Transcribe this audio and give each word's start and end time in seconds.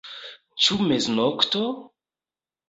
Ĉu 0.67 0.77
meznokto? 0.91 1.61